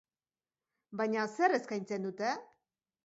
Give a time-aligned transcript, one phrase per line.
[1.01, 2.33] Baina zer eskaintzen dute?